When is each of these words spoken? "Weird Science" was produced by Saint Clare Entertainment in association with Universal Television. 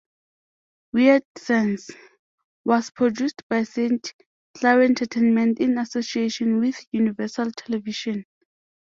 "Weird 0.93 1.21
Science" 1.37 1.91
was 2.65 2.89
produced 2.89 3.47
by 3.47 3.61
Saint 3.61 4.15
Clare 4.55 4.81
Entertainment 4.81 5.59
in 5.59 5.77
association 5.77 6.59
with 6.59 6.83
Universal 6.91 7.51
Television. 7.51 8.25